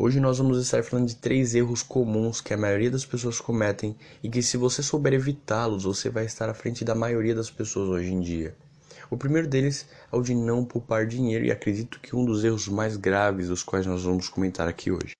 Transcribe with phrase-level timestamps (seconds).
[0.00, 3.96] Hoje nós vamos estar falando de três erros comuns que a maioria das pessoas cometem
[4.22, 7.88] e que, se você souber evitá-los, você vai estar à frente da maioria das pessoas
[7.88, 8.54] hoje em dia.
[9.10, 12.68] O primeiro deles é o de não poupar dinheiro, e acredito que um dos erros
[12.68, 15.16] mais graves dos quais nós vamos comentar aqui hoje.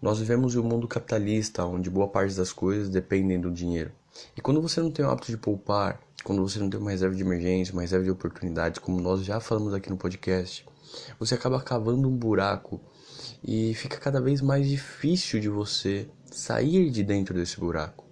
[0.00, 3.90] Nós vivemos em um mundo capitalista onde boa parte das coisas dependem do dinheiro.
[4.36, 7.16] E quando você não tem o hábito de poupar, quando você não tem uma reserva
[7.16, 10.64] de emergência, uma reserva de oportunidades, como nós já falamos aqui no podcast,
[11.18, 12.80] você acaba cavando um buraco
[13.42, 18.04] e fica cada vez mais difícil de você sair de dentro desse buraco.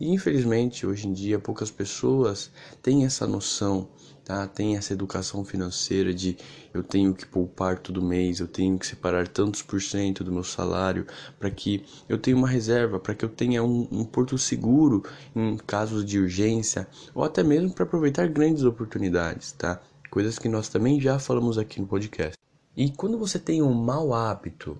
[0.00, 2.50] E infelizmente, hoje em dia, poucas pessoas
[2.82, 3.88] têm essa noção,
[4.24, 4.46] tá?
[4.46, 6.36] Tem essa educação financeira de
[6.72, 10.42] eu tenho que poupar todo mês, eu tenho que separar tantos por cento do meu
[10.42, 11.06] salário
[11.38, 15.56] para que eu tenha uma reserva, para que eu tenha um, um porto seguro em
[15.58, 19.80] casos de urgência ou até mesmo para aproveitar grandes oportunidades, tá?
[20.10, 22.43] Coisas que nós também já falamos aqui no podcast.
[22.76, 24.76] E quando você tem um mau hábito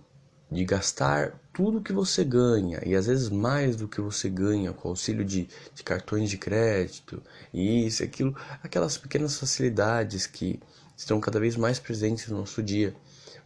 [0.50, 4.88] de gastar tudo que você ganha e às vezes mais do que você ganha com
[4.88, 10.60] auxílio de, de cartões de crédito e isso, aquilo, aquelas pequenas facilidades que
[10.96, 12.94] estão cada vez mais presentes no nosso dia,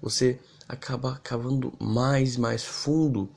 [0.01, 3.29] você acaba cavando mais e mais fundo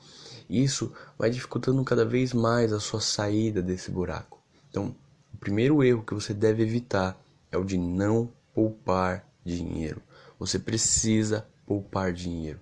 [0.48, 4.38] e isso vai dificultando cada vez mais a sua saída desse buraco.
[4.70, 4.94] Então,
[5.32, 7.18] o primeiro erro que você deve evitar
[7.50, 10.00] é o de não poupar dinheiro.
[10.42, 12.58] Você precisa poupar dinheiro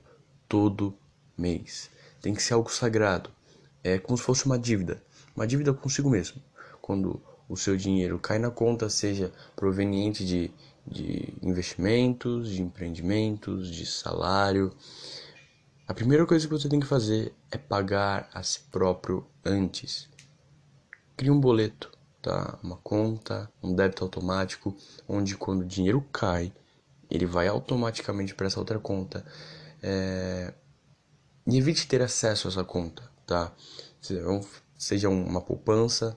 [0.46, 0.94] todo
[1.34, 1.90] mês.
[2.20, 3.30] Tem que ser algo sagrado.
[3.82, 5.02] É como se fosse uma dívida,
[5.34, 6.42] uma dívida consigo mesmo.
[6.82, 10.50] Quando o seu dinheiro cai na conta, seja proveniente de,
[10.86, 14.70] de investimentos, de empreendimentos, de salário,
[15.88, 20.06] a primeira coisa que você tem que fazer é pagar a si próprio antes.
[21.16, 22.58] Crie um boleto, tá?
[22.62, 24.76] Uma conta, um débito automático,
[25.08, 26.52] onde quando o dinheiro cai,
[27.10, 29.24] ele vai automaticamente para essa outra conta.
[29.82, 30.52] É...
[31.46, 33.52] E evite ter acesso a essa conta, tá?
[34.78, 36.16] Seja uma poupança,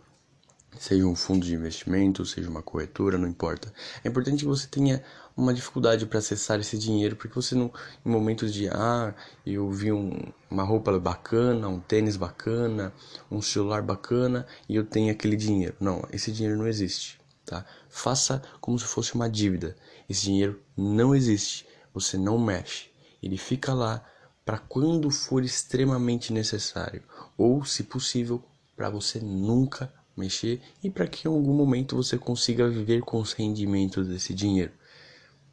[0.79, 3.73] seja um fundo de investimento, seja uma corretora, não importa.
[4.03, 5.03] É importante que você tenha
[5.35, 7.71] uma dificuldade para acessar esse dinheiro, porque você não,
[8.05, 9.13] em momentos de ah,
[9.45, 10.11] eu vi um,
[10.49, 12.93] uma roupa bacana, um tênis bacana,
[13.31, 15.75] um celular bacana e eu tenho aquele dinheiro.
[15.79, 17.65] Não, esse dinheiro não existe, tá?
[17.89, 19.75] Faça como se fosse uma dívida.
[20.09, 22.89] Esse dinheiro não existe, você não mexe.
[23.21, 24.05] Ele fica lá
[24.45, 27.03] para quando for extremamente necessário,
[27.37, 28.43] ou, se possível,
[28.75, 33.33] para você nunca mexer e para que em algum momento você consiga viver com os
[33.33, 34.71] rendimentos desse dinheiro.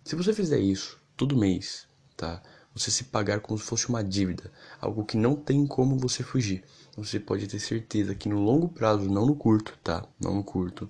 [0.04, 1.86] Se você fizer isso todo mês,
[2.16, 2.42] tá?
[2.74, 6.64] Você se pagar como se fosse uma dívida, algo que não tem como você fugir.
[6.96, 10.06] Você pode ter certeza que no longo prazo, não no curto, tá?
[10.20, 10.88] Não no curto.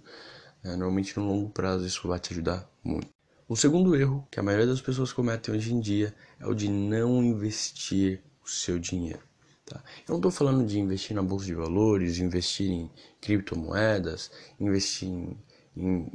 [0.62, 3.08] É, normalmente no longo prazo isso vai te ajudar muito.
[3.48, 6.68] O segundo erro que a maioria das pessoas cometem hoje em dia é o de
[6.68, 9.22] não investir o seu dinheiro.
[9.64, 9.82] Tá?
[10.06, 15.38] Eu não estou falando de investir na bolsa de valores, investir em criptomoedas, investir em,
[15.76, 16.12] em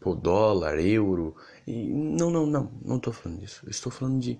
[0.00, 1.36] pô, dólar, euro.
[1.66, 3.62] E, não, não, não, não estou falando disso.
[3.64, 4.38] Eu estou falando de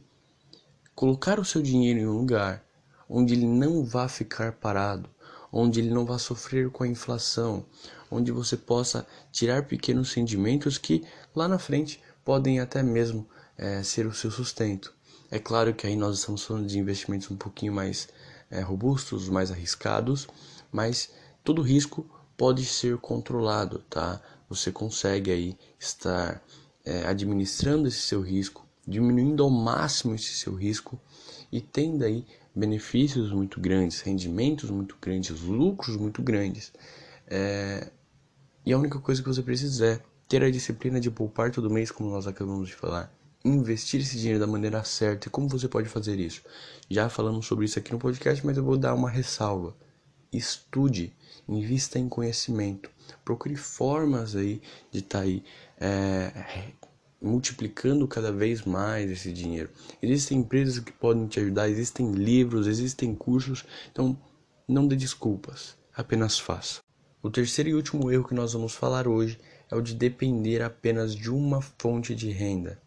[0.95, 2.65] colocar o seu dinheiro em um lugar
[3.09, 5.09] onde ele não vá ficar parado,
[5.53, 7.65] onde ele não vá sofrer com a inflação,
[8.11, 11.05] onde você possa tirar pequenos rendimentos que
[11.35, 14.95] lá na frente podem até mesmo é, ser o seu sustento.
[15.31, 18.09] É claro que aí nós estamos falando de investimentos um pouquinho mais
[18.51, 20.27] é, robustos, mais arriscados,
[20.71, 21.11] mas
[21.45, 24.21] todo risco pode ser controlado, tá?
[24.49, 26.43] Você consegue aí estar
[26.85, 30.99] é, administrando esse seu risco, diminuindo ao máximo esse seu risco
[31.53, 36.73] e tendo aí benefícios muito grandes, rendimentos muito grandes, lucros muito grandes.
[37.27, 37.91] É...
[38.65, 41.91] E a única coisa que você precisa é ter a disciplina de poupar todo mês,
[41.91, 43.13] como nós acabamos de falar,
[43.45, 45.29] investir esse dinheiro da maneira certa.
[45.29, 46.43] E como você pode fazer isso?
[46.89, 49.77] Já falamos sobre isso aqui no podcast, mas eu vou dar uma ressalva.
[50.31, 51.15] Estude,
[51.49, 52.91] invista em conhecimento,
[53.25, 54.61] procure formas aí
[54.91, 55.43] de estar tá aí
[55.81, 56.75] é,
[57.21, 59.71] multiplicando cada vez mais esse dinheiro.
[60.01, 64.17] Existem empresas que podem te ajudar, existem livros, existem cursos, então
[64.67, 66.81] não dê desculpas, apenas faça.
[67.23, 69.39] O terceiro e último erro que nós vamos falar hoje
[69.71, 72.81] é o de depender apenas de uma fonte de renda.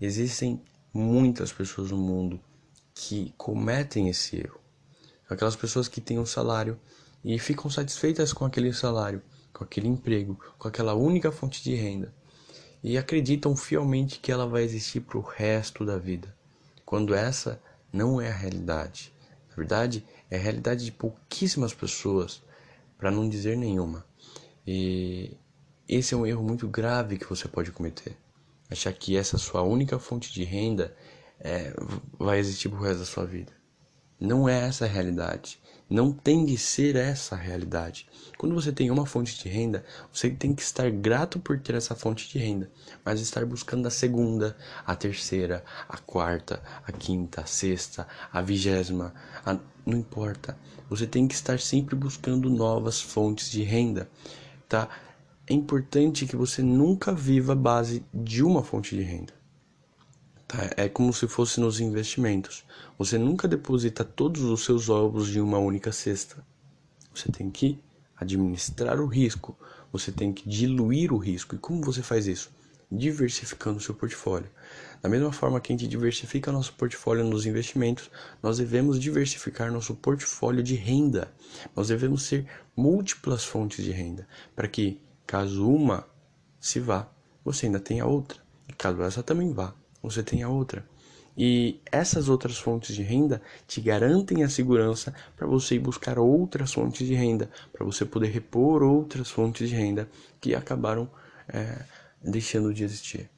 [0.00, 0.62] Existem
[0.92, 2.40] muitas pessoas no mundo
[2.94, 4.60] que cometem esse erro.
[5.28, 6.78] Aquelas pessoas que têm um salário
[7.24, 9.22] e ficam satisfeitas com aquele salário,
[9.52, 12.12] com aquele emprego, com aquela única fonte de renda
[12.82, 16.34] e acreditam fielmente que ela vai existir para o resto da vida,
[16.84, 17.60] quando essa
[17.92, 19.12] não é a realidade.
[19.50, 22.42] Na verdade, é a realidade de pouquíssimas pessoas,
[22.96, 24.04] para não dizer nenhuma.
[24.66, 25.36] E
[25.88, 28.16] esse é um erro muito grave que você pode cometer.
[28.70, 30.94] Achar que essa sua única fonte de renda
[31.40, 31.74] é,
[32.18, 33.59] vai existir pro resto da sua vida.
[34.20, 35.58] Não é essa a realidade.
[35.88, 38.06] Não tem de ser essa a realidade.
[38.36, 39.82] Quando você tem uma fonte de renda,
[40.12, 42.70] você tem que estar grato por ter essa fonte de renda,
[43.02, 44.54] mas estar buscando a segunda,
[44.86, 49.14] a terceira, a quarta, a quinta, a sexta, a vigésima,
[49.44, 49.58] a...
[49.86, 50.56] não importa.
[50.90, 54.08] Você tem que estar sempre buscando novas fontes de renda,
[54.68, 54.86] tá?
[55.46, 59.39] É importante que você nunca viva a base de uma fonte de renda.
[60.50, 60.68] Tá?
[60.76, 62.64] É como se fosse nos investimentos.
[62.98, 66.44] Você nunca deposita todos os seus ovos em uma única cesta.
[67.14, 67.78] Você tem que
[68.16, 69.56] administrar o risco.
[69.92, 71.54] Você tem que diluir o risco.
[71.54, 72.50] E como você faz isso?
[72.90, 74.50] Diversificando o seu portfólio.
[75.00, 78.10] Da mesma forma que a gente diversifica nosso portfólio nos investimentos,
[78.42, 81.32] nós devemos diversificar nosso portfólio de renda.
[81.76, 82.44] Nós devemos ter
[82.74, 84.26] múltiplas fontes de renda,
[84.56, 86.08] para que, caso uma
[86.58, 87.08] se vá,
[87.44, 88.40] você ainda tenha outra.
[88.68, 90.84] E caso essa também vá, você tem a outra.
[91.36, 96.72] E essas outras fontes de renda te garantem a segurança para você ir buscar outras
[96.72, 100.08] fontes de renda, para você poder repor outras fontes de renda
[100.40, 101.08] que acabaram
[101.48, 101.84] é,
[102.22, 103.30] deixando de existir.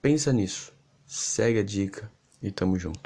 [0.00, 0.72] Pensa nisso,
[1.06, 2.10] segue a dica
[2.42, 3.00] e tamo junto.